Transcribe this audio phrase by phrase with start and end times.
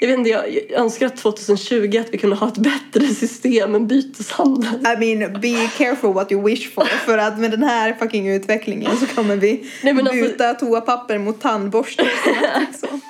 [0.00, 3.86] Jag vet inte, jag önskar att 2020 att vi kunde ha ett bättre system än
[3.86, 4.74] byteshandel.
[4.74, 6.84] I mean, be careful what you wish for.
[7.06, 11.18] För att med den här fucking utvecklingen så kommer vi Nej, men alltså- byta toapapper
[11.18, 12.02] mot tandborste.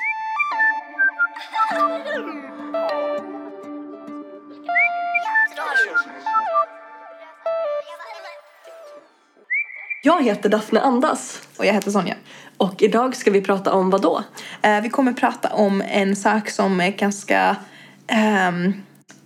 [10.09, 12.14] Jag heter Daphne Andas Och jag heter Sonja.
[12.57, 14.22] och idag ska vi prata om vad då?
[14.62, 17.57] Eh, vi kommer prata om en sak som är ganska...
[18.07, 18.72] ehm,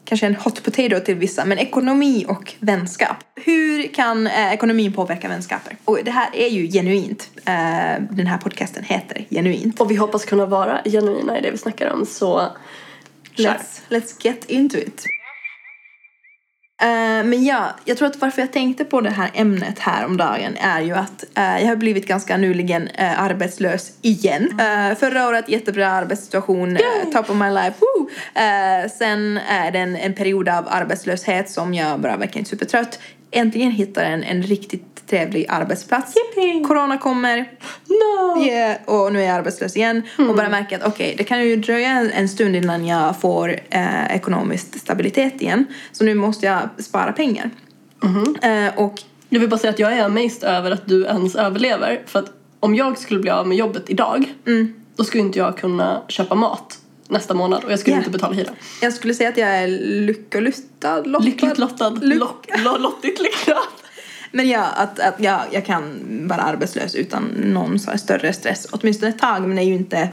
[0.05, 3.17] kanske en hot potato till vissa, men ekonomi och vänskap.
[3.35, 5.77] Hur kan eh, ekonomin påverka vänskaper?
[5.85, 7.31] Och det här är ju genuint.
[7.37, 9.81] Eh, den här podcasten heter Genuint.
[9.81, 12.49] Och vi hoppas kunna vara genuina i det vi snackar om så
[13.37, 13.45] kör.
[13.45, 15.05] Let's, let's get into it.
[16.83, 20.17] Eh, men ja, jag tror att varför jag tänkte på det här ämnet här om
[20.17, 24.61] dagen är ju att eh, jag har blivit ganska nyligen uh, arbetslös igen.
[24.61, 28.11] Eh, förra året jättebra arbetssituation, uh, top of my life, woo!
[28.35, 32.99] Eh, sen är det en, en period av arbetslöshet som jag bara verkligen supertrött.
[33.33, 36.15] Äntligen hittar en, en riktigt trevlig arbetsplats.
[36.17, 36.65] Yippee!
[36.65, 37.51] Corona kommer,
[37.89, 38.43] No!
[38.45, 41.57] Yeah, och nu är jag arbetslös igen och bara märker att okej, det kan ju
[41.57, 45.67] dröja en, en stund innan jag får eh, ekonomisk stabilitet igen.
[45.93, 47.51] Så nu måste jag spara pengar.
[48.43, 52.03] Eh, och Jag vill bara säga att jag är amazed över att du ens överlever.
[52.07, 54.35] För att om jag skulle bli av med jobbet idag
[54.97, 56.79] då skulle inte jag kunna köpa mat
[57.13, 58.01] nästa månad och jag skulle Yeah.
[58.07, 58.51] inte betala hyra.
[58.83, 59.69] jag skulle säga att jag är
[60.07, 61.25] lyckolustad, lottad.
[61.25, 61.91] Lyckligt lottad.
[61.91, 63.57] Lyck- Lock, lo, lottigt lyckad.
[64.31, 68.67] Men ja, att, att jag, jag kan vara arbetslös utan någon så större stress.
[68.71, 70.09] Åtminstone ett tag, men det är ju inte...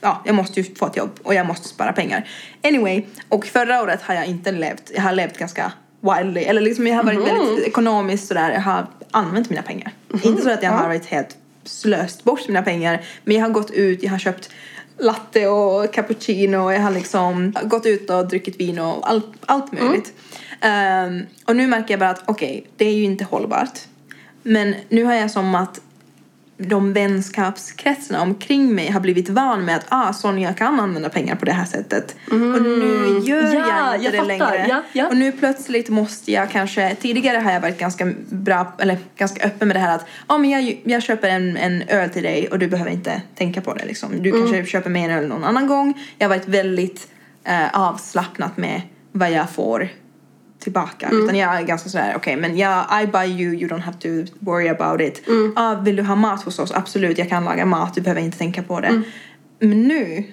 [0.00, 2.28] Ja, jag måste ju få ett jobb och jag måste spara pengar.
[2.64, 4.90] Anyway, och förra året har jag inte levt...
[4.94, 6.40] Jag har levt ganska wildly.
[6.40, 8.50] Eller liksom jag har varit väldigt ekonomiskt sådär.
[8.50, 9.92] Jag har använt mina pengar.
[10.22, 13.02] Inte så att jag har varit helt slöst bort mina pengar.
[13.24, 14.50] Men jag har gått ut, jag har köpt
[14.98, 19.72] latte och cappuccino och jag har liksom gått ut och druckit vin och allt, allt
[19.72, 20.12] möjligt.
[20.60, 23.78] Ehm, och nu märker jag bara att okej, det är ju inte hållbart.
[24.42, 25.80] Men nu har jag som att
[26.58, 31.44] de vänskapskretsarna omkring mig har blivit van med att ah, Sonja kan använda pengar på
[31.44, 32.16] det här sättet.
[32.30, 33.52] Och nu gör Mm.
[33.54, 34.52] Ja, jag inte jag det fattar.
[34.52, 34.66] längre.
[34.68, 35.08] Ja, ja.
[35.08, 39.68] Och nu plötsligt måste jag kanske, tidigare har jag varit ganska bra, eller ganska öppen
[39.68, 42.58] med det här att ah, men jag, jag köper en, en öl till dig och
[42.58, 44.22] du behöver inte tänka på det liksom.
[44.22, 46.00] Du kanske köper mer öl någon annan gång.
[46.18, 47.08] Jag har varit väldigt
[47.44, 48.82] eh, avslappnat med
[49.12, 49.88] vad jag får
[50.60, 51.08] tillbaka.
[51.12, 54.32] Utan jag är ganska sådär, okej men jag, I buy you, you don't have to
[54.38, 55.22] worry about it.
[55.56, 56.72] Ah, vill du ha mat hos oss?
[56.72, 59.02] Absolut, jag kan laga mat, du behöver inte tänka på det.
[59.60, 60.24] Men nu,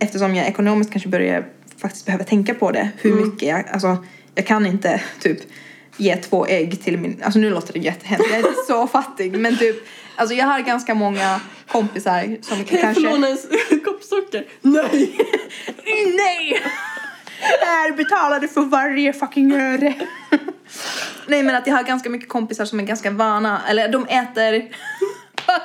[0.00, 1.46] eftersom jag ekonomiskt kanske börjar
[1.78, 3.96] faktiskt behöva tänka på det, hur mycket jag, alltså
[4.34, 5.38] jag kan inte typ
[5.96, 9.56] ge två ägg till min, alltså nu låter det jättehemskt, jag är så fattig men
[9.56, 9.76] typ,
[10.16, 13.02] alltså jag har ganska många kompisar som Kan jag kanske...
[13.02, 13.28] få låna
[13.70, 14.44] en kopp socker?
[14.62, 15.18] Nej!
[16.16, 16.62] Nej!
[17.40, 19.94] Här betalar du för varje fucking öre.
[21.26, 24.54] Nej men att jag har ganska mycket kompisar som är ganska vana, eller de äter...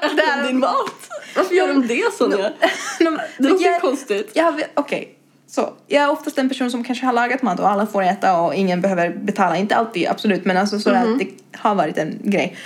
[0.02, 1.10] Äter din mat?
[1.36, 2.52] Varför gör de det Sonja?
[3.00, 4.32] de, Det låter jag, konstigt.
[4.34, 5.18] jag Okej,
[5.48, 8.42] så jag är oftast en person som kanske har lagat mat och alla får äta
[8.42, 9.58] och ingen behöver betala.
[9.58, 12.58] Inte alltid, absolut, men alltså så att det har varit en grej.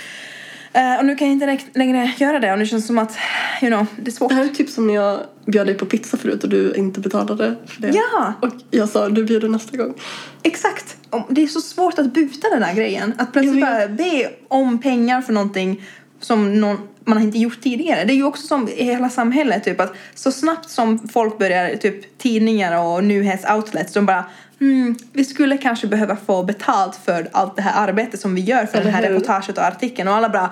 [0.72, 3.18] Eh, och nu kan jag inte längre göra det och nu känns det som att,
[3.62, 4.28] you know, det är svårt.
[4.28, 5.20] Det här är typ som när jag
[5.50, 7.88] bjöd dig på pizza förut och du inte betalade för det.
[7.88, 8.32] Ja.
[8.40, 9.94] Och jag sa du bjuder nästa gång.
[10.42, 10.96] Exakt!
[11.28, 13.14] Det är så svårt att buta den här grejen.
[13.18, 15.82] Att plötsligt bara be om pengar för någonting
[16.20, 18.04] som någon, man har inte gjort tidigare.
[18.04, 21.76] Det är ju också som i hela samhället, typ att så snabbt som folk börjar,
[21.76, 24.24] typ tidningar och nyhetsoutlets, de bara
[24.58, 28.66] hmm, vi skulle kanske behöva få betalt för allt det här arbetet som vi gör
[28.66, 29.14] för Eller det här hur?
[29.14, 30.50] reportaget och artikeln och alla bara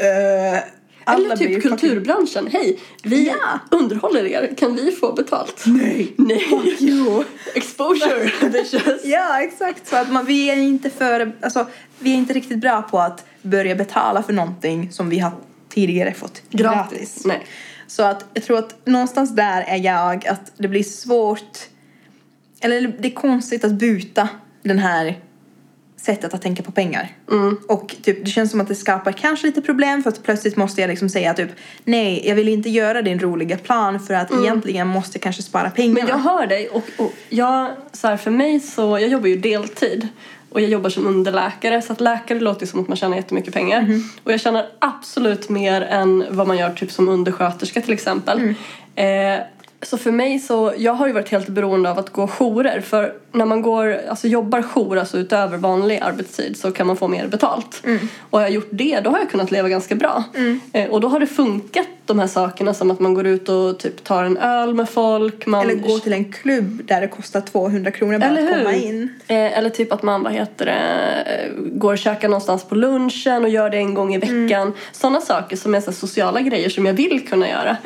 [0.00, 0.79] alla
[1.14, 2.46] Eller typ fucking- kulturbranschen.
[2.52, 3.58] Hej, vi Ja.
[3.70, 4.54] underhåller er.
[4.58, 5.62] Kan vi få betalt?
[5.66, 6.12] Nej!
[6.16, 6.76] Nej.
[6.78, 7.24] Jo!
[7.54, 9.04] Exposure, bitches.
[9.04, 9.88] Ja, exakt.
[9.88, 11.66] Så att man, vi är inte för, alltså,
[11.98, 15.32] vi är inte riktigt bra på att börja betala för någonting som vi har
[15.68, 17.22] tidigare fått gratis.
[17.24, 17.46] Nej.
[17.86, 21.58] Så att jag tror att någonstans där är jag att det blir svårt,
[22.60, 24.28] eller det är konstigt att byta
[24.62, 25.18] den här
[26.02, 27.08] sättet att tänka på pengar.
[27.68, 30.80] Och typ, det känns som att det skapar kanske lite problem för att plötsligt måste
[30.80, 31.50] jag liksom säga typ
[31.84, 35.70] nej, jag vill inte göra din roliga plan för att egentligen måste jag kanske spara
[35.70, 36.00] pengarna.
[36.00, 39.36] Men jag hör dig och, och jag, så här, för mig så, jag jobbar ju
[39.36, 40.08] deltid
[40.50, 44.00] och jag jobbar som underläkare så att läkare låter som att man tjänar jättemycket pengar.
[44.24, 48.54] Och jag tjänar absolut mer än vad man gör typ som undersköterska till exempel.
[48.94, 49.34] Eh,
[49.82, 53.12] Så för mig så, jag har ju varit helt beroende av att gå jourer för
[53.32, 57.26] när man går, alltså jobbar jour, alltså utöver vanlig arbetstid så kan man få mer
[57.26, 57.82] betalt.
[58.30, 60.24] Och har jag gjort det då har jag kunnat leva ganska bra.
[60.72, 63.78] Eh, och då har det funkat de här sakerna som att man går ut och
[63.78, 65.46] typ tar en öl med folk.
[65.46, 68.64] Man Eller gå till en klubb där det kostar 200 kronor bara eller att hur?
[68.64, 69.08] komma in.
[69.26, 73.50] Eh, eller typ att man vad heter det, går och käkar någonstans på lunchen och
[73.50, 74.72] gör det en gång i veckan.
[74.92, 77.76] Sådana saker som är så sociala grejer som jag vill kunna göra.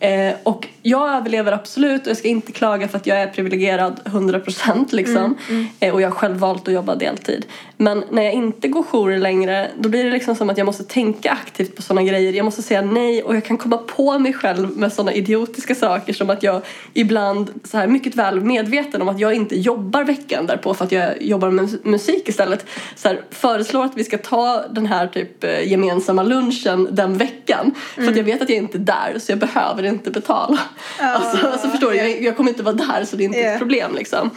[0.00, 4.00] Eh, och jag överlever absolut och jag ska inte klaga för att jag är privilegierad
[4.04, 5.36] 100% liksom.
[5.80, 7.46] Eh, och jag har själv valt att jobba deltid.
[7.76, 10.84] Men när jag inte går jourer längre då blir det liksom som att jag måste
[10.84, 12.32] tänka aktivt på sådana grejer.
[12.32, 16.12] Jag måste säga nej och jag kan komma på mig själv med sådana idiotiska saker
[16.12, 16.62] som att jag
[16.94, 20.92] ibland så här mycket väl medveten om att jag inte jobbar veckan därpå för att
[20.92, 22.66] jag jobbar med mus- musik istället.
[22.96, 27.74] Så här, föreslår att vi ska ta den här typ eh, gemensamma lunchen den veckan
[27.94, 30.58] för att jag vet att jag inte är där så jag behöver inte betala.
[31.00, 33.50] Alltså, alltså förstår du, jag, jag kommer inte vara där så det är inte Ja.
[33.52, 34.30] ett problem liksom.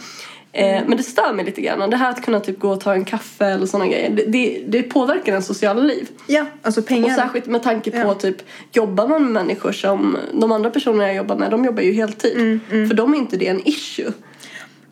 [0.54, 1.90] Eh, Men det stör mig lite grann.
[1.90, 4.10] Det här att kunna typ gå och ta en kaffe eller sådana grejer.
[4.10, 6.08] Det, det, det påverkar ens sociala liv.
[6.26, 7.14] Ja, alltså Och pengar.
[7.16, 8.14] särskilt med tanke på Ja.
[8.14, 8.36] typ
[8.72, 12.36] jobbar man med människor som de andra personerna jag jobbar med de jobbar ju heltid.
[12.70, 14.12] Mm, För dem är inte det en issue.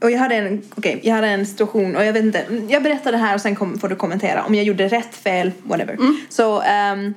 [0.02, 3.12] Och jag hade en, okej, jag hade en situation och jag vet inte, jag berättar
[3.12, 5.96] det här och sen kom, får du kommentera om jag gjorde rätt, fel, whatever.
[6.28, 7.14] Så ehm,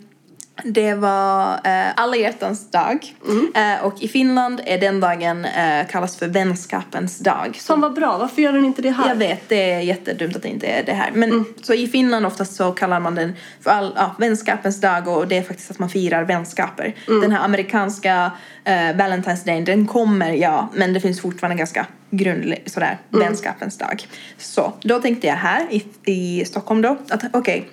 [0.64, 3.14] det var eh, alla hjärtans dag
[3.56, 7.58] Eh, och i Finland är den dagen eh, kallas för vänskapens dag.
[7.60, 9.10] Som var bra, varför gör den inte det här?
[9.10, 11.12] jag vet, det är jättedumt att det inte är det här.
[11.14, 15.28] Men så i Finland oftast så kallar man den för all, ja, vänskapens dag och
[15.28, 16.96] det är faktiskt att man firar vänskaper.
[17.06, 18.32] Den här amerikanska
[18.64, 24.08] eh, Valentine's Day, den kommer ja, men det finns fortfarande ganska grundlig sådär vänskapens dag.
[24.38, 27.70] Så då tänkte jag här i, i Stockholm då att okej,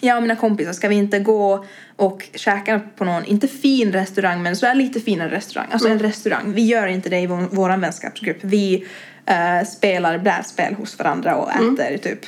[0.00, 1.64] jag och mina kompisar, ska vi inte gå
[1.96, 5.98] och käka på någon, inte fin restaurang men så är lite finare restaurang, alltså en
[5.98, 6.52] restaurang.
[6.52, 8.38] Vi gör inte det i vår, vår vänskapsgrupp.
[8.40, 8.86] Vi
[9.26, 12.20] eh, spelar brädspel hos varandra och äter typ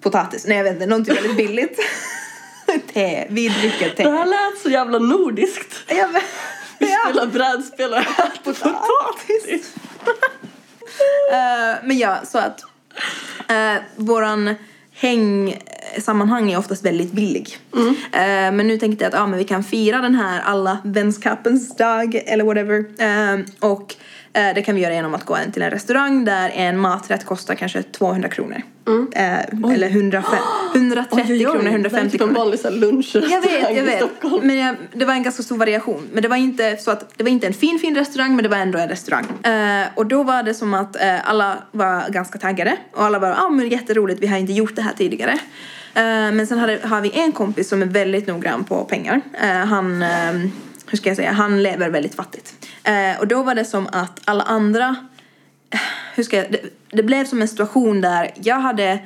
[0.00, 1.78] potatis, nej jag vet inte, någonting väldigt billigt.
[2.92, 4.02] te, vi dricker te.
[4.02, 5.74] Det här lät så jävla nordiskt.
[5.86, 6.22] Jag vet,
[6.78, 6.98] Vi ja.
[7.04, 9.74] spelar brädspel och äter potatis.
[11.32, 12.60] Eh, men ja, så att
[13.50, 14.54] uh, våran
[15.92, 17.58] hängsammanhang är oftast väldigt billig.
[18.12, 21.76] Eh, men nu tänkte jag att ah, men vi kan fira den här alla vänskapens
[21.76, 22.78] dag eller whatever.
[22.78, 23.40] Eh,
[23.70, 23.94] och
[24.32, 27.26] eh, det kan vi göra genom att gå in till en restaurang där en maträtt
[27.26, 28.62] kostar kanske 200 kronor.
[29.14, 30.38] Eh, eller 105,
[30.74, 32.70] 130 kronor, 150 Det är typ en kronor.
[32.70, 34.42] lunchrestaurang Jag vet, jag vet.
[34.42, 36.08] Men jag, det var en ganska stor variation.
[36.12, 38.48] Men det var inte så att det var inte en fin fin restaurang men det
[38.48, 39.24] var ändå en restaurang.
[39.94, 43.68] Och då var det som att alla var ganska taggade och alla var ah men
[43.68, 45.38] jätteroligt vi har inte gjort det här tidigare.
[45.94, 46.02] Eh,
[46.32, 49.20] men sen hade, har vi en kompis som är väldigt noggrann på pengar.
[49.42, 50.32] Eh, han, eh,
[50.86, 52.54] hur ska jag säga, han lever väldigt fattigt.
[53.18, 54.96] Och då var det som att alla andra
[56.14, 58.98] hur ska jag, det, det blev som en situation där jag hade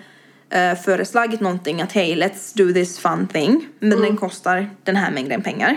[0.50, 5.10] eh, föreslagit någonting att hej let's do this fun thing men den kostar den här
[5.10, 5.76] mängden pengar.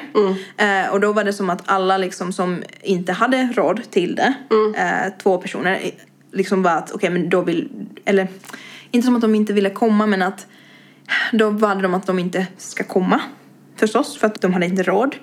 [0.58, 4.34] Eh, och då var det som att alla liksom som inte hade råd till det,
[4.78, 5.82] eh, två personer,
[6.32, 7.70] liksom var att okej men då vill,
[8.06, 8.28] eller
[8.92, 10.48] inte som att de inte ville komma men att
[11.32, 13.22] då var det de att de inte ska komma
[13.76, 15.16] förstås för att de hade inte råd.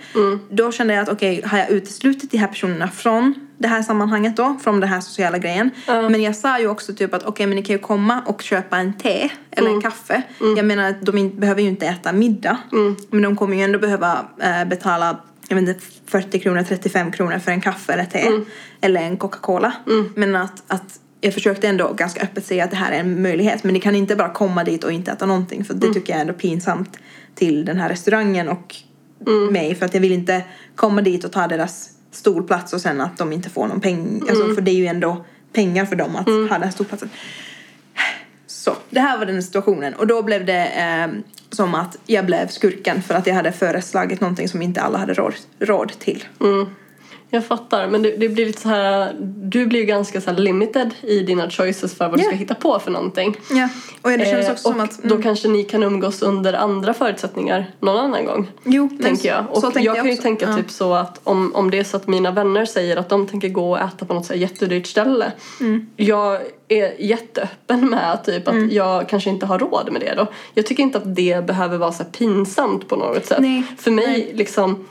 [0.50, 4.36] Då kände jag att okej, har jag uteslutit de här personerna från det här sammanhanget
[4.36, 5.70] då, från den här sociala grejen.
[5.86, 8.76] Men jag sa ju också typ att okej, men ni kan ju komma och köpa
[8.78, 10.22] en te eller en kaffe.
[10.56, 12.58] Jag menar att de in, behöver ju inte äta middag.
[13.10, 15.16] Men de kommer ju ändå behöva eh, betala
[15.48, 18.18] jag vet inte, 40 kronor, 35 kronor för en kaffe eller te.
[18.80, 19.72] Eller en Coca-Cola.
[20.14, 23.64] Men att, att jag försökte ändå ganska öppet säga att det här är en möjlighet.
[23.64, 25.64] Men ni kan inte bara komma dit och inte äta någonting.
[25.64, 26.98] För det tycker jag är ändå pinsamt
[27.34, 28.76] till den här restaurangen och
[29.50, 29.74] mig.
[29.74, 33.32] För att jag vill inte komma dit och ta deras stolplats och sen att de
[33.32, 34.22] inte får någon peng.
[34.28, 37.10] Alltså, för det är ju ändå pengar för dem att ha den här stolplatsen.
[38.46, 39.94] Så, det här var den situationen.
[39.94, 41.08] Och då blev det eh,
[41.50, 45.14] som att jag blev skurken för att jag hade föreslagit någonting som inte alla hade
[45.14, 46.24] råd, råd till.
[47.34, 49.12] Jag fattar, men det, det blir lite så här,
[49.42, 52.28] du blir ju ganska så limited i dina choices för vad du Ja.
[52.28, 53.36] ska hitta på för någonting.
[53.50, 53.68] Ja,
[54.02, 54.98] och det känns Eh, också och som att...
[55.02, 58.50] då kanske ni kan umgås under andra förutsättningar någon annan gång.
[58.64, 59.44] Jo, tänker jag.
[59.44, 60.56] så Och tänkte jag kan ju tänka Ja.
[60.56, 63.48] typ så att om, om det är så att mina vänner säger att de tänker
[63.48, 65.32] gå och äta på något så här jättedyrt ställe.
[65.60, 65.86] Mm.
[65.96, 68.66] Jag är jätteöppen med typ Mm.
[68.66, 70.26] att jag kanske inte har råd med det då.
[70.54, 73.38] Jag tycker inte att det behöver vara så pinsamt på något sätt.
[73.40, 73.62] Nej.
[73.78, 74.84] För mig liksom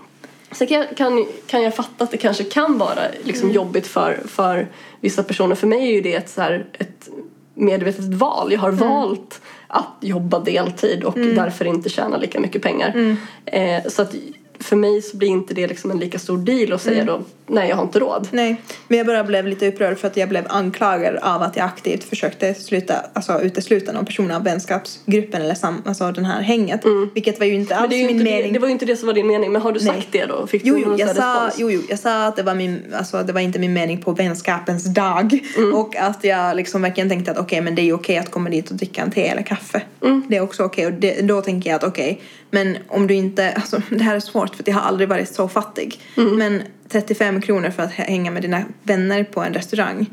[0.51, 3.55] Sen kan, jag- kan, kan jag fatta att det kanske kan vara liksom Mm.
[3.55, 4.67] jobbigt för, för
[5.01, 5.55] vissa personer.
[5.55, 7.10] För mig är ju det ett, så här, ett
[7.53, 8.51] medvetet val.
[8.51, 8.88] Jag har Mm.
[8.89, 12.89] valt att jobba deltid och därför inte tjäna lika mycket pengar.
[12.89, 13.17] Mm.
[13.46, 14.15] Eh, så att
[14.63, 17.69] för mig så blir inte det liksom en lika stor deal att säga då nej
[17.69, 18.27] jag har inte råd.
[18.31, 21.65] Nej, men jag bara blev lite upprörd för att jag blev anklagad av att jag
[21.65, 26.81] aktivt försökte sluta, alltså utesluta någon person av vänskapsgruppen eller sam, alltså den här hänget.
[27.13, 28.53] Vilket var ju inte alls det, ju min inte det, mening.
[28.53, 29.95] det var ju inte det som var din mening men har du Nej.
[29.95, 30.47] sagt det då?
[30.47, 31.55] Fick Jo, du någon jag sa, respons?
[31.57, 34.11] jo, jo, jag sa att det var, min, alltså, det var inte min mening på
[34.11, 35.39] vänskapens dag.
[35.57, 35.73] Mm.
[35.75, 38.49] Och att jag liksom verkligen tänkte att okej, men det är ju okej att komma
[38.49, 39.81] dit och dricka en te eller kaffe.
[40.03, 40.24] Mm.
[40.29, 40.86] Det är också okej.
[40.86, 44.20] Och det, då tänker jag att okej, men om du inte, alltså det här är
[44.20, 46.00] svårt för jag har aldrig varit så fattig.
[46.17, 46.36] Mm.
[46.38, 50.05] Men 35 kronor för att hänga med dina vänner på en restaurang.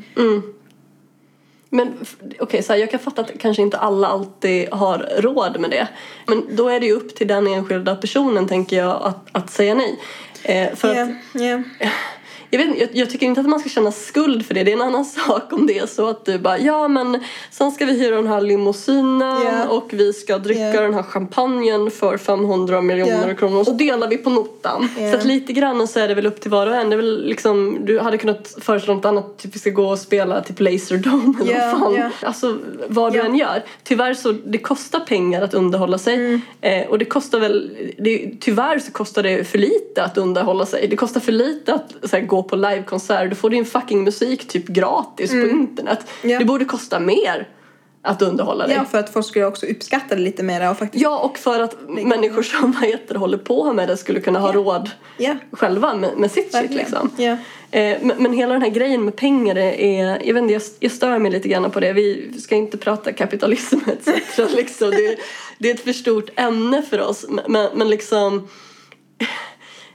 [1.69, 5.59] Men f- okej, så här, jag kan fatta att kanske inte alla alltid har råd
[5.59, 5.87] med det.
[6.27, 9.73] Men då är det ju upp till den enskilda personen, tänker jag, att, att säga
[9.75, 9.99] nej.
[10.43, 11.09] Eh, för Ja, att,
[11.41, 11.61] ja.
[12.49, 14.63] Jag, vet, jag, jag tycker inte att man ska känna skuld för det.
[14.63, 17.19] Det är en annan sak om det är så att du bara ja men
[17.51, 19.67] sen ska vi hyra den här limousinen Ja.
[19.69, 20.81] och vi ska dricka Ja.
[20.81, 23.33] den här champagnen för 500 miljoner Ja.
[23.35, 24.89] kronor och så delar vi på notan.
[25.11, 26.89] Så att lite grann så är det väl upp till var och en.
[26.89, 29.99] Det är väl liksom, du hade kunnat föreslå något annat, typ vi ska gå och
[29.99, 32.11] spela typ Laserdome eller Ja, vad fan.
[32.21, 33.63] Alltså vad du än gör.
[33.83, 36.15] Tyvärr så det kostar pengar att underhålla sig.
[36.15, 36.41] Mm.
[36.61, 40.87] Eh, och det kostar väl, det, tyvärr så kostar det för lite att underhålla sig.
[40.87, 43.29] Det kostar för lite att så här, gå på livekonsert.
[43.29, 45.99] Du får din fucking musik typ gratis på internet.
[46.23, 46.33] Mm.
[46.33, 46.39] Ja.
[46.39, 47.47] Det borde kosta mer
[48.01, 48.75] att underhålla dig.
[48.75, 51.59] ja, för att folk skulle också uppskatta det lite mer och faktiskt Ja, och för
[51.59, 55.35] att människor som vad heter, håller på med det skulle kunna ha råd Ja.
[55.51, 57.11] själva med, med sitt shit liksom.
[57.71, 60.91] Eh, men, men hela den här grejen med pengar är, jag vet inte, jag, jag
[60.91, 61.93] stör mig lite grann på det.
[61.93, 64.37] Vi ska inte prata kapitalism etc.
[64.55, 64.89] liksom.
[64.91, 65.17] det,
[65.57, 67.25] det är ett för stort ämne för oss.
[67.47, 68.47] Men, men liksom,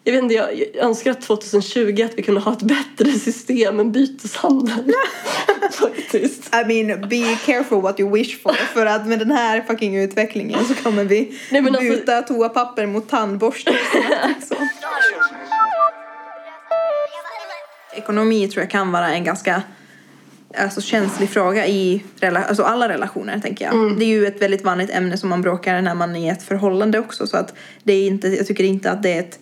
[0.04, 3.80] jag vet inte, jag, jag önskar att 2020 att vi kunde ha ett bättre system
[3.80, 4.92] än byteshandel.
[5.72, 6.54] Faktiskt.
[6.54, 8.52] I mean, be careful what you wish for.
[8.52, 12.86] För att med den här fucking utvecklingen så kommer vi Nej, men alltså- byta toapapper
[12.86, 13.72] mot tandborste.
[14.48, 14.54] så.
[17.96, 19.62] Ekonomi tror jag kan vara en ganska
[20.58, 23.74] alltså, känslig fråga i rela- alltså, alla relationer, tänker jag.
[23.74, 23.98] Mm.
[23.98, 26.42] Det är ju ett väldigt vanligt ämne som man bråkar när man är i ett
[26.42, 27.26] förhållande också.
[27.26, 29.38] Så att det är inte, jag tycker inte att det är ett...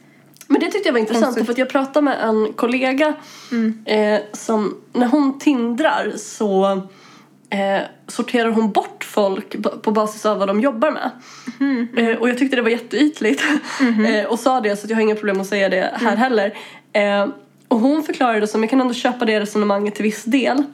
[0.53, 1.47] Men det tyckte jag var intressant Konstigt.
[1.47, 3.15] för jag pratade med en kollega
[3.85, 6.73] eh, som när hon tindrar så
[7.51, 11.11] eh, sorterar hon bort folk på basis av vad de jobbar med.
[11.97, 13.43] Eh, och jag tyckte det var jätteytligt
[14.09, 16.55] eh, och sa det så jag har inga problem att säga det här heller.
[16.93, 17.29] Eh,
[17.69, 20.65] och hon förklarade det som, jag kan ändå köpa det resonemanget till viss del.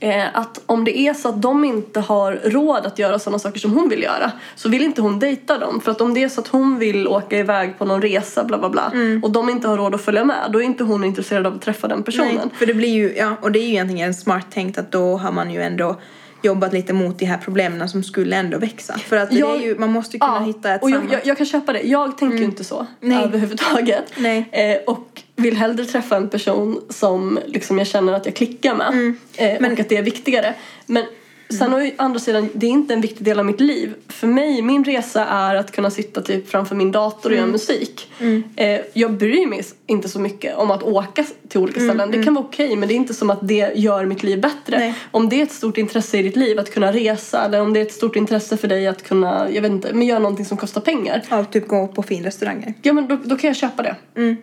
[0.00, 3.60] Eh, att om det är så att de inte har råd att göra sådana saker
[3.60, 5.80] som hon vill göra så vill inte hon dejta dem.
[5.80, 8.58] För att om det är så att hon vill åka iväg på någon resa bla
[8.58, 11.46] bla bla och de inte har råd att följa med då är inte hon intresserad
[11.46, 12.34] av att träffa den personen.
[12.34, 15.16] Nej, för det blir ju, ja, och det är ju egentligen smart tänkt att då
[15.16, 15.96] har man ju ändå
[16.42, 18.98] jobbat lite mot de här problemen som skulle ändå växa.
[18.98, 21.46] För att Jag- ju, man måste ju kunna hitta ett och jag, jag, jag kan
[21.46, 21.80] köpa det.
[21.80, 23.24] Jag tänker ju inte så Nej.
[23.24, 24.04] överhuvudtaget.
[24.16, 24.48] Nej.
[24.52, 29.14] Eh, och vill hellre träffa en person som liksom jag känner att jag klickar med.
[29.36, 30.54] Eh, och att det är viktigare.
[30.86, 31.04] Men
[31.48, 33.94] sen har ju andra sidan, det är inte en viktig del av mitt liv.
[34.08, 38.12] För mig, min resa är att kunna sitta typ framför min dator och göra musik.
[38.56, 42.10] Eh, jag bryr mig inte så mycket om att åka till olika ställen.
[42.10, 44.78] Det kan vara okej men det är inte som att det gör mitt liv bättre.
[44.78, 44.94] Nej.
[45.10, 47.80] Om det är ett stort intresse i ditt liv att kunna resa eller om det
[47.80, 50.56] är ett stort intresse för dig att kunna, jag vet inte, men göra någonting som
[50.56, 51.22] kostar pengar.
[51.30, 52.74] Ja, typ gå på finrestauranger.
[52.82, 53.96] Ja men då, då kan jag köpa det.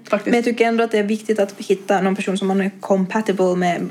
[0.10, 0.26] Faktiskt.
[0.26, 2.72] Men jag tycker ändå att det är viktigt att hitta någon person som man är
[2.80, 3.82] compatible med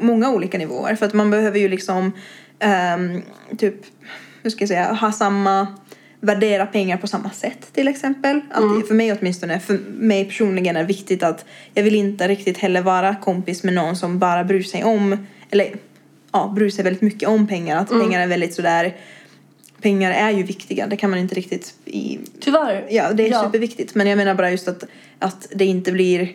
[0.00, 0.94] många olika nivåer.
[0.94, 2.12] För att man behöver ju liksom
[2.60, 3.22] ehm,
[3.58, 3.74] typ,
[4.42, 5.66] hur ska jag säga, ha samma
[6.20, 8.40] värdera pengar på samma sätt till exempel.
[8.50, 12.58] Att För mig åtminstone, för mig personligen är det viktigt att jag vill inte riktigt
[12.58, 15.74] heller vara kompis med någon som bara bryr sig om, eller
[16.32, 17.76] ja, bryr sig väldigt mycket om pengar.
[17.76, 18.96] Att pengar är väldigt sådär,
[19.80, 22.86] pengar är ju viktiga, det kan man inte riktigt i Tyvärr.
[22.90, 23.94] Ja, det är superviktigt.
[23.94, 24.84] Men jag menar bara just att,
[25.18, 26.32] att det inte blir...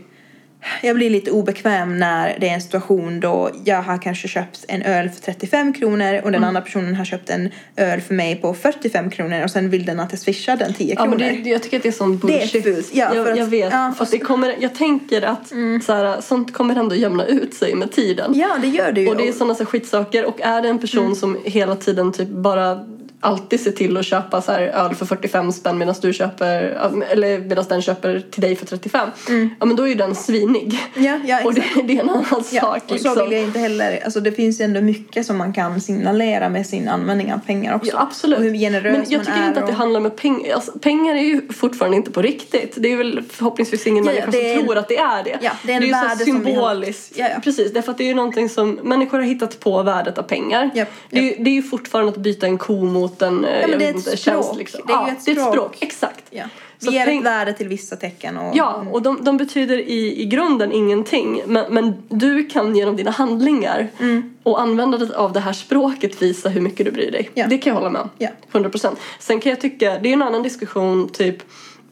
[0.81, 4.81] Jag blir lite obekväm när det är en situation då jag har kanske köpt en
[4.81, 8.53] öl för 35 kronor och den andra personen har köpt en öl för mig på
[8.53, 11.17] 45 kronor och sen vill den att jag swishar den 10 Ja, kronor.
[11.17, 12.63] men det, jag tycker att det är sån Det är bullshit.
[12.63, 12.89] fult.
[12.93, 13.73] Ja, för jag, att- jag vet.
[13.73, 15.47] ja, fast det kommer, jag tänker att
[15.85, 18.33] så här, sånt kommer ändå jämna ut sig med tiden.
[18.35, 19.07] Ja, det gör det ju.
[19.07, 20.25] Och det är sådana så skitsaker.
[20.25, 22.85] Och är det en person som hela tiden typ bara
[23.19, 26.61] alltid ser till att köpa så här öl för 45 spänn medan du köper,
[27.11, 29.09] eller medan den köper till dig för 35.
[29.59, 30.79] Ja men då är ju den svinig.
[30.95, 33.23] Ja, ja, och det, det är en annan Ja, sak och så liksom.
[33.29, 36.67] vill jag inte heller, alltså det finns ju ändå mycket som man kan signalera med
[36.67, 37.91] sin användning av pengar också.
[37.91, 38.37] Ja, absolut.
[38.37, 40.53] Och hur generös Men jag man tycker är inte att det och- handlar med pengar.
[40.55, 42.73] Alltså, pengar är ju fortfarande inte på riktigt.
[42.77, 45.23] Det är väl förhoppningsvis ingen Ja, människa det som är en- tror att det är
[45.23, 45.37] det.
[45.41, 47.11] Ja, det är en ju så värde som vi har- symboliskt.
[47.15, 47.27] Ja.
[47.43, 50.69] Precis, därför att det är ju någonting som människor har hittat på värdet av pengar.
[50.75, 53.39] Japp, Det, är ju, det är ju fortfarande att byta en ko mot en ja,
[53.41, 54.19] men jag det är ett inte, språk.
[54.19, 54.55] tjänst.
[54.55, 54.81] Liksom.
[54.87, 55.53] Det är ju ja, ett det är ett språk.
[55.55, 55.77] språk.
[55.79, 56.23] Exakt.
[56.29, 56.43] Ja.
[56.79, 58.55] Så Vi ger tänk- ett värde till vissa tecken och...
[58.57, 61.41] Ja, och de, de betyder i, i grunden ingenting.
[61.45, 63.87] Men, men du kan genom dina handlingar
[64.43, 67.29] och användandet av det här språket visa hur mycket du bryr dig.
[67.33, 67.45] Ja.
[67.49, 68.09] Det kan jag hålla med om.
[68.17, 68.29] Ja.
[68.51, 68.95] 100%.
[69.19, 71.37] Sen kan jag tycka, det är en annan diskussion typ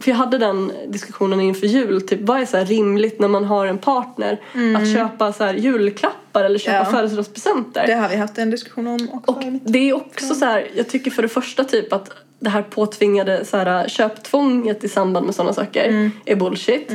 [0.03, 3.43] för jag hade den diskussionen inför jul, typ vad är så här rimligt när man
[3.45, 4.39] har en partner
[4.77, 6.85] att köpa så julklappar eller köpa Ja.
[6.85, 7.87] födelsedagspresenter?
[7.87, 9.31] Det har vi haft en diskussion om också.
[9.31, 12.61] Och det är också så här, jag tycker för det första typ att det här
[12.61, 16.91] påtvingade så här, köptvånget i samband med sådana saker är bullshit.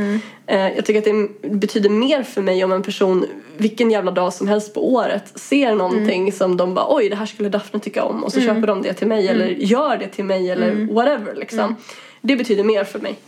[0.46, 1.04] Eh, jag tycker att
[1.42, 5.32] det betyder mer för mig om en person vilken jävla dag som helst på året
[5.38, 8.66] ser någonting som de bara oj det här skulle Daphne tycka om och så köper
[8.66, 11.76] de det till mig eller gör det till mig eller whatever liksom.
[12.22, 13.18] Det betyder mer för mig.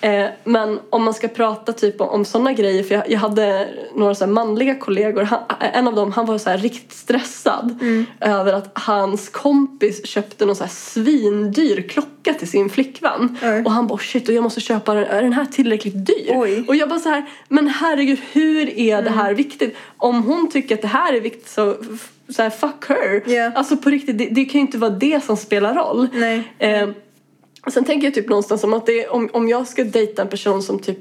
[0.00, 3.68] Eh, men om man ska prata typ om, om sådana grejer, för jag, jag hade
[3.94, 5.40] några så manliga kollegor, han,
[5.72, 7.78] en av dem han var så här riktigt stressad
[8.20, 13.38] över att hans kompis köpte någon så här svindyr klocka till sin flickvän.
[13.42, 13.62] Oj.
[13.64, 16.32] Och han bara shit och jag måste köpa den, är den här tillräckligt dyr?
[16.34, 16.64] Oj.
[16.68, 19.76] Och jag bara så här, men herregud hur är det här viktigt?
[19.96, 21.76] Om hon tycker att det här är viktigt så,
[22.28, 23.22] så här, fuck her.
[23.26, 23.52] Ja.
[23.54, 26.08] Alltså på riktigt, det, det kan ju inte vara det som spelar roll.
[26.58, 26.88] Eh,
[27.72, 30.62] sen tänker jag typ någonstans som att det, om, om jag ska dejta en person
[30.62, 30.98] som typ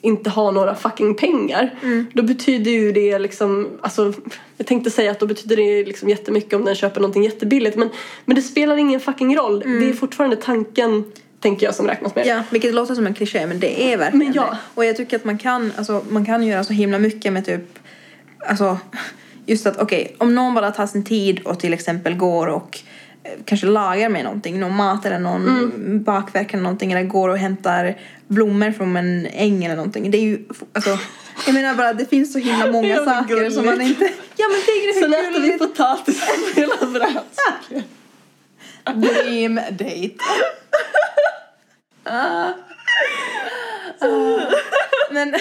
[0.00, 1.70] inte har några fucking pengar
[2.12, 4.12] då betyder ju det liksom, alltså
[4.56, 7.88] jag tänkte säga att då betyder det liksom jättemycket om den köper någonting jättebilligt men,
[8.24, 9.60] men det spelar ingen fucking roll.
[9.60, 11.04] Det är fortfarande tanken,
[11.40, 12.26] tänker jag, som räknas med.
[12.26, 14.42] Ja, vilket låter som en kliché men det är verkligen Men ja.
[14.50, 14.58] det.
[14.74, 17.78] Och jag tycker att man kan, alltså, man kan göra så himla mycket med typ,
[18.48, 18.78] alltså
[19.46, 22.78] just att okej, om någon bara tar sin tid och till exempel går och
[23.44, 26.02] kanske lagar med någonting, någon mat eller någon Mm.
[26.02, 30.10] bakverk eller någonting eller går och hämtar blommor från en äng eller någonting.
[30.10, 30.98] Det är ju, alltså,
[31.46, 34.00] jag menar bara det finns så himla många Ja, saker som man gulligt.
[34.00, 34.12] inte...
[34.36, 35.58] Ja men tänk dig hur äter vi gulligt!
[35.58, 37.82] potatis spelar brädspel.
[38.94, 40.10] Dream date.
[42.06, 42.48] Ah.
[45.10, 45.34] Men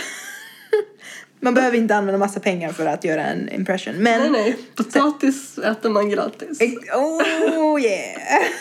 [1.43, 3.93] man behöver inte använda massa pengar för att göra en impression.
[3.97, 6.59] Men Nej nej, potatis äter man gratis.
[6.93, 8.43] Oh yeah!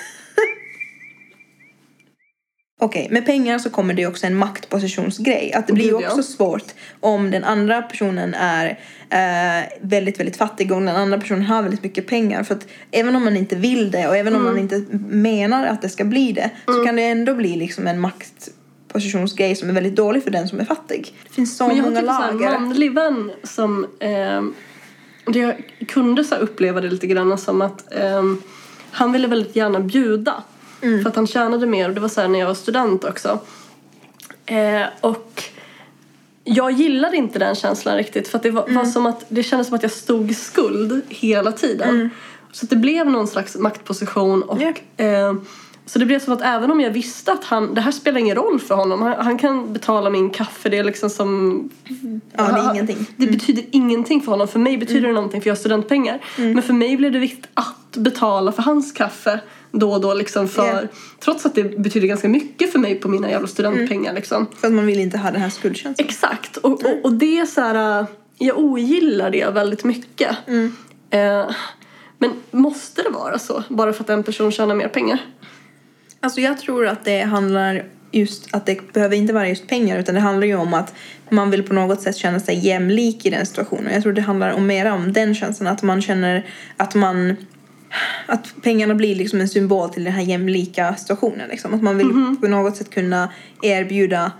[2.80, 5.52] Okej, med pengar så kommer det också en maktpositionsgrej.
[5.52, 6.08] Att det blir ju Gud, ja.
[6.08, 6.64] också svårt
[7.00, 8.78] om den andra personen är
[9.10, 12.42] eh, väldigt, väldigt fattig och den andra personen har väldigt mycket pengar.
[12.42, 14.52] För att även om man inte vill det och även om Mm.
[14.54, 18.00] man inte menar att det ska bli det så kan det ändå bli liksom en
[18.94, 21.14] maktpositionsgrej som är väldigt dålig för den som är fattig.
[21.28, 22.58] Det finns så Men jag har många typ så en lager.
[22.58, 24.42] manlig vän som eh,
[25.26, 25.54] jag
[25.88, 28.22] kunde så uppleva det lite grann som att eh,
[28.90, 30.42] han ville väldigt gärna bjuda
[30.82, 31.02] Mm.
[31.02, 33.38] för att han tjänade mer och det var så när jag var student också.
[34.46, 35.42] Eh, och
[36.44, 38.74] jag gillade inte den känslan riktigt för det var, Mm.
[38.74, 42.10] var som att det kändes som att jag stod i skuld hela tiden.
[42.52, 45.04] Så att det blev någon slags maktposition och Ja.
[45.04, 45.34] eh,
[45.86, 48.36] så det blev som att även om jag visste att han, det här spelar ingen
[48.36, 49.02] roll för honom.
[49.02, 51.70] Han, han kan betala min kaffe, det är liksom som...
[52.36, 53.06] Ja, det är ingenting.
[53.16, 54.48] Det betyder ingenting för honom.
[54.48, 56.20] För mig betyder det någonting för jag har studentpengar.
[56.36, 59.40] Men för mig blev det viktigt att betala för hans kaffe
[59.70, 60.66] då och då liksom för...
[60.66, 60.80] Ja.
[61.20, 64.46] Trots att det betyder ganska mycket för mig på mina jävla studentpengar liksom.
[64.56, 66.06] För att man vill inte ha den här skuldkänslan.
[66.06, 66.56] Exakt.
[66.56, 68.06] Och, och, och det är så här...
[68.38, 70.36] Jag ogillar det väldigt mycket.
[71.10, 71.50] Eh,
[72.18, 73.62] men måste det vara så?
[73.68, 75.18] Bara för att en person tjänar mer pengar?
[76.22, 80.14] Alltså jag tror att det handlar just att det behöver inte vara just pengar utan
[80.14, 80.94] det handlar ju om att
[81.30, 83.92] man vill på något sätt känna sig jämlik i den situationen.
[83.92, 87.36] Jag tror det handlar om mer om den känslan att man känner att man
[88.26, 91.48] att pengarna blir liksom en symbol till den här jämlika situationen.
[91.48, 91.74] Liksom.
[91.74, 93.32] Att man vill på något sätt kunna
[93.62, 94.32] erbjuda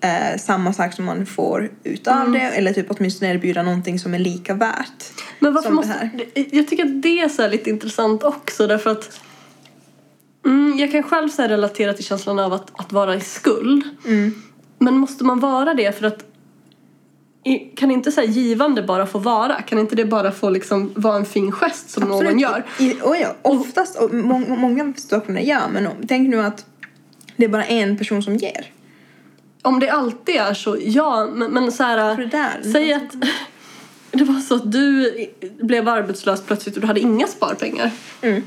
[0.00, 4.18] eh, samma sak som man får utav det eller typ åtminstone erbjuda någonting som är
[4.18, 5.04] lika värt.
[5.38, 6.10] Men varför måste...
[6.34, 9.20] Jag tycker att det är så lite intressant också därför att
[10.44, 13.84] mm, jag kan själv så relatera till känslan av att, att vara i skuld.
[14.06, 14.42] Mm.
[14.78, 16.24] Men måste man vara det för att
[17.76, 19.62] kan inte så givande bara få vara?
[19.62, 22.42] Kan inte det bara få liksom vara en fin gest som någon Absolut.
[22.42, 22.64] gör?
[22.78, 26.66] I, oh ja, oftast, och må, många situationer ja, men tänk nu att
[27.36, 28.66] det är bara en person som ger.
[29.62, 31.28] Om det alltid är så, ja.
[31.34, 33.12] Men, men så här, det där- säg att
[34.10, 35.12] det var så att du
[35.60, 37.90] blev arbetslös plötsligt och du hade inga sparpengar.
[38.20, 38.42] Mm.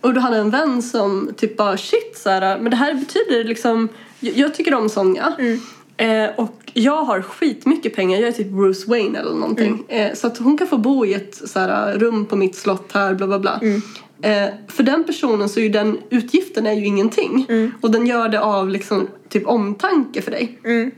[0.00, 3.44] Och du hade en vän som typ bara shit så här, men det här betyder
[3.44, 3.88] liksom,
[4.20, 5.32] jag, jag tycker om Sonja.
[5.38, 5.60] Mm.
[5.96, 9.84] Eh, och jag har skitmycket pengar, jag är typ Bruce Wayne eller någonting.
[9.88, 10.10] Mm.
[10.10, 12.92] Eh, så att hon kan få bo i ett så här, rum på mitt slott
[12.92, 13.60] här, bla bla bla.
[13.62, 13.82] Mm.
[14.22, 17.46] Eh, för den personen så är ju den utgiften är ju ingenting.
[17.48, 17.72] Mm.
[17.80, 20.58] Och den gör det av liksom typ omtanke för dig.
[20.64, 20.90] Mm.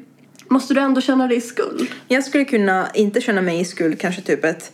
[0.49, 1.89] Måste du ändå känna dig i skuld?
[2.09, 4.73] Jag skulle kunna inte känna mig i skuld kanske typ ett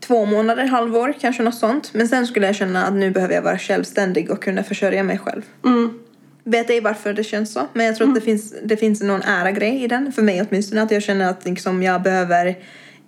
[0.00, 1.90] två månader, halvår, kanske något sånt.
[1.94, 5.18] Men sen skulle jag känna att nu behöver jag vara självständig och kunna försörja mig
[5.18, 5.42] själv.
[5.64, 5.98] Mm.
[6.44, 7.66] vet ej varför det känns så.
[7.72, 10.12] Men jag tror att det finns, det finns någon ära-grej i den.
[10.12, 10.82] För mig åtminstone.
[10.82, 12.58] Att jag känner att liksom jag behöver...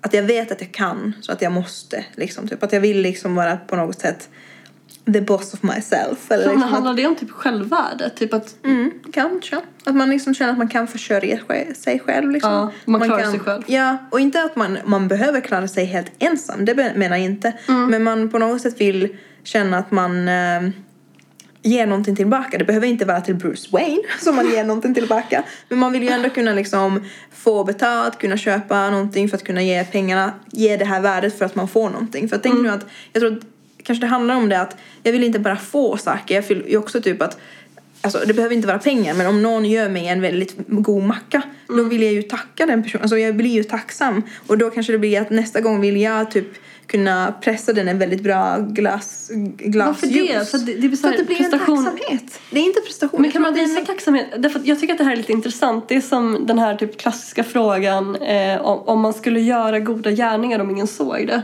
[0.00, 1.12] Att jag vet att jag kan.
[1.20, 2.04] Så att jag måste.
[2.14, 2.62] Liksom, typ.
[2.62, 4.28] Att jag vill liksom vara på något sätt
[5.04, 6.30] the boss of myself.
[6.30, 8.10] Eller Men liksom att, handlar det om typ självvärde?
[8.10, 9.60] Typ att mm, kanske.
[9.84, 11.38] Att man liksom känner att man kan försörja
[11.74, 12.30] sig själv.
[12.30, 12.52] Liksom.
[12.52, 13.62] Ja, man klarar kan, sig själv.
[13.66, 16.64] Ja, och inte att man, man behöver klara sig helt ensam.
[16.64, 17.52] Det menar jag inte.
[17.68, 17.90] Mm.
[17.90, 20.70] Men man på något sätt vill känna att man eh,
[21.62, 22.58] ger någonting tillbaka.
[22.58, 25.42] Det behöver inte vara till Bruce Wayne som man ger någonting tillbaka.
[25.68, 29.62] Men man vill ju ändå kunna liksom få betalt, kunna köpa någonting för att kunna
[29.62, 32.28] ge pengarna, ge det här värdet för att man får någonting.
[32.28, 33.42] För jag tänker nu att, jag tror att
[33.82, 36.76] kanske det handlar om det att jag vill inte bara få saker, jag vill ju
[36.76, 37.38] också typ att
[38.02, 41.42] Alltså det behöver inte vara pengar men om någon gör mig en väldigt god macka
[41.68, 43.02] då vill jag ju tacka den personen.
[43.02, 44.22] Alltså jag blir ju tacksam.
[44.46, 46.46] Och då kanske det blir att nästa gång vill jag typ
[46.86, 49.30] kunna pressa den en väldigt bra glass,
[49.64, 50.50] Varför det?
[50.50, 51.78] För det, det blir så att det blir prestation.
[51.78, 52.40] en tacksamhet.
[52.50, 53.22] Det är inte prestation.
[53.22, 54.26] Men kan man visa tacksamhet?
[54.38, 55.88] Därför att jag tycker att det här är lite intressant.
[55.88, 60.10] Det är som den här typ klassiska frågan eh, om, om man skulle göra goda
[60.10, 61.42] gärningar om ingen såg det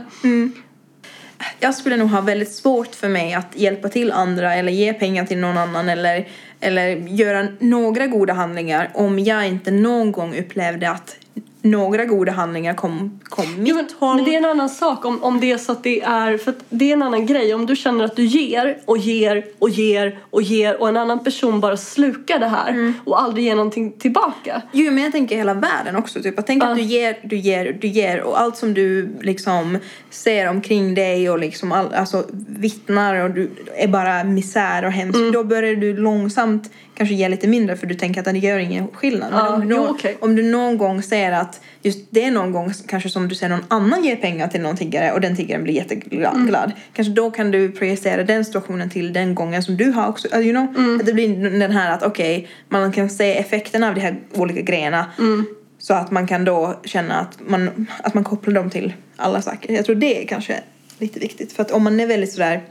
[1.59, 5.25] jag skulle nog ha väldigt svårt för mig att hjälpa till andra eller ge pengar
[5.25, 6.27] till någon annan eller,
[6.59, 11.15] eller göra några goda handlingar om jag inte någon gång upplevde att
[11.61, 14.15] några goda handlingar kom, kom mitt Jo, men, håll.
[14.15, 16.53] men det är en annan sak om, om det är så att det är, för
[16.69, 17.53] det är en annan grej.
[17.53, 21.23] Om du känner att du ger och ger och ger och ger och en annan
[21.23, 22.93] person bara slukar det här Mm.
[23.05, 24.61] och aldrig ger någonting tillbaka.
[24.71, 26.21] Jo, men jag tänker hela världen också.
[26.21, 26.33] Typ.
[26.37, 26.71] Jag tänker Ja.
[26.71, 29.77] att du ger, du ger, du ger och allt som du liksom
[30.09, 35.17] ser omkring dig och liksom all, alltså, vittnar och du är bara misär och hemskt.
[35.19, 35.31] Mm.
[35.31, 38.87] Då börjar du långsamt kanske ge lite mindre för du tänker att det gör ingen
[38.93, 39.31] skillnad.
[39.31, 40.17] Men Ja, om, du jo, okej.
[40.19, 41.46] om du någon gång ser att
[41.81, 45.11] just det någon gång kanske som du ser någon annan ge pengar till någon tiggare
[45.11, 46.35] och den tiggaren blir jätteglad.
[46.35, 46.71] Mm.
[46.93, 50.27] Kanske då kan du projicera den situationen till den gången som du har också.
[50.27, 50.83] uh, You know?
[50.83, 50.99] Mm.
[50.99, 54.61] Att det blir den här att okej, man kan se effekterna av de här olika
[54.61, 55.05] grejerna.
[55.17, 55.45] Mm.
[55.79, 59.73] Så att man kan då känna att man, att man kopplar dem till alla saker.
[59.73, 60.63] Jag tror det är kanske
[60.99, 61.53] lite viktigt.
[61.53, 62.61] För att om man är väldigt sådär,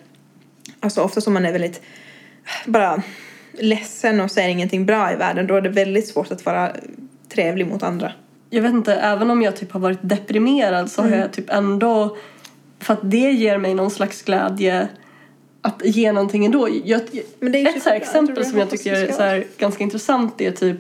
[0.81, 1.83] alltså ofta som man är väldigt
[2.67, 3.03] bara
[3.53, 6.73] ledsen och ser ingenting bra i världen då är det väldigt svårt att vara
[7.29, 8.13] trevlig mot andra.
[8.51, 11.13] Jag vet inte, även om jag typ har varit deprimerad så Mm.
[11.13, 12.17] har jag typ ändå,
[12.81, 14.89] för att det ger mig någon slags glädje
[15.63, 16.69] att ge någonting ändå.
[16.85, 17.01] Jag,
[17.41, 17.95] Men det är ju ett så superbra.
[17.95, 20.77] Jag exempel det som jag tycker är så här ganska intressant är typ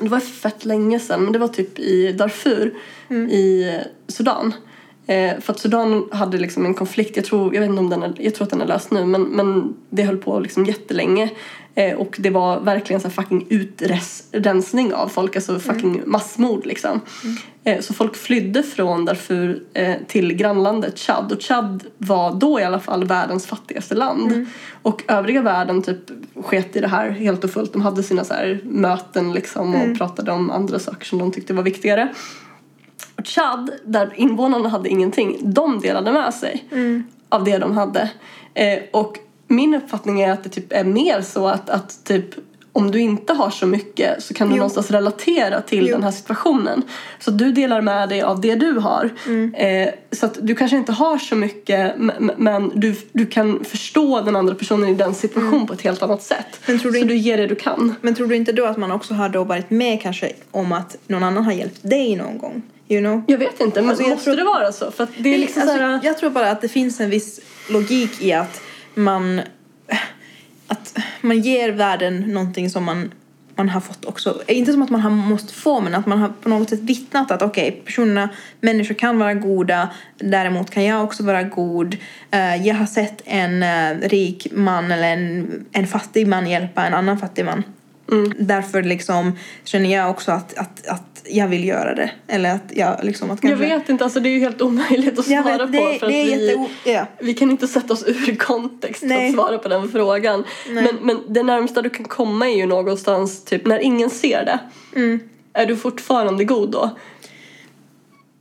[0.00, 2.74] det var fett länge sedan, men det var typ i Darfur
[3.10, 3.30] Mm.
[3.30, 4.54] i Sudan.
[5.08, 8.02] Eh, för att Sudan hade liksom en konflikt, jag tror, jag vet inte om den
[8.02, 11.30] är, jag tror att den är löst nu, men, men det höll på liksom jättelänge.
[11.74, 17.00] Eh, och det var verkligen så fucking utrensning av folk, alltså fucking massmord liksom.
[17.64, 22.64] Eh, så folk flydde från Darfur eh, till grannlandet Chad och Chad var då i
[22.64, 24.46] alla fall världens fattigaste land.
[24.82, 26.00] Och övriga världen typ
[26.44, 27.72] sket i det här helt och fullt.
[27.72, 31.62] De hade sina så möten liksom och pratade om andra saker som de tyckte var
[31.62, 32.08] viktigare.
[33.18, 36.64] Och Chad, där invånarna hade ingenting, de delade med sig
[37.28, 38.10] av det de hade.
[38.54, 42.24] Eh, och min uppfattning är att det typ är mer så att, att typ
[42.72, 44.56] om du inte har så mycket så kan du Jo.
[44.56, 45.92] någonstans relatera till Jo.
[45.94, 46.82] den här situationen.
[47.18, 49.10] Så du delar med dig av det du har.
[49.26, 49.54] Mm.
[49.54, 51.94] Eh, så att du kanske inte har så mycket
[52.36, 56.22] men du, du kan förstå den andra personen i den situation på ett helt annat
[56.22, 56.38] sätt.
[56.38, 56.60] Mm.
[56.66, 57.94] Men tror du så inte- du ger det du kan.
[58.00, 60.96] Men tror du inte då att man också har då varit med kanske om att
[61.06, 62.62] någon annan har hjälpt dig någon gång?
[62.88, 63.22] You know?
[63.26, 64.90] Jag vet inte, men Alltså, måste tror- det vara så?
[64.90, 67.40] För det är liksom alltså, så här, Jag tror bara att det finns en viss
[67.70, 68.60] logik i att
[68.94, 69.40] man,
[70.66, 73.12] att man ger världen någonting som man,
[73.54, 74.42] man har fått också.
[74.46, 77.30] Inte som att man har måste få men att man har på något sätt vittnat
[77.30, 78.28] att okej, personerna,
[78.60, 81.96] människor kan vara goda däremot kan jag också vara god.
[82.30, 86.94] Eh, jag har sett en eh, rik man eller en, en fattig man hjälpa en
[86.94, 87.62] annan fattig man.
[88.12, 88.32] Mm.
[88.38, 92.10] Därför liksom känner jag också att, att, att jag vill göra det.
[92.26, 93.68] Eller att jag liksom att Jag kanske...
[93.78, 95.98] vet inte, alltså det är ju helt omöjligt att Jag svara vet, det, på är-
[95.98, 96.68] för att det vi.
[96.92, 97.06] Ja.
[97.20, 100.44] vi kan inte sätta oss ur kontext för att svara på den frågan.
[100.68, 100.84] Nej.
[100.84, 104.58] Men, men det närmsta du kan komma är ju någonstans typ när ingen ser det.
[104.96, 105.20] Mm.
[105.52, 106.90] Är du fortfarande god då?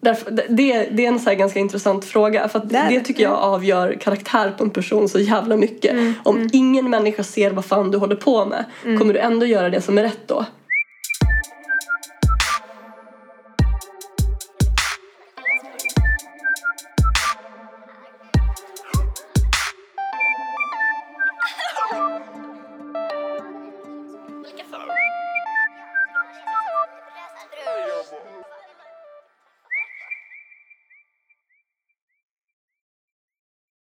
[0.01, 3.33] Därför, det, det är en så ganska intressant fråga för Det det det, tycker jag
[3.33, 5.91] avgör karaktär på en person så jävla mycket.
[5.91, 8.65] Mm, Om ingen människa ser vad fan du håller på med
[8.99, 10.45] kommer du ändå göra det som är rätt då?